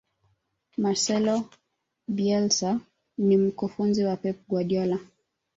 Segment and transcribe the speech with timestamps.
[0.77, 1.45] marcelo
[2.07, 2.79] bielsa
[3.17, 4.99] ni mkufunzi wa pep guardiola